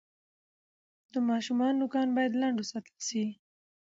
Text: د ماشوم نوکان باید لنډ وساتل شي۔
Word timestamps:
د 1.11 1.13
ماشوم 1.27 1.59
نوکان 1.79 2.07
باید 2.15 2.33
لنډ 2.41 2.57
وساتل 2.59 2.97
شي۔ 3.07 3.23